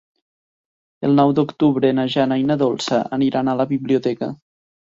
[1.09, 4.35] El nou d'octubre na Jana i na Dolça aniran a la biblioteca.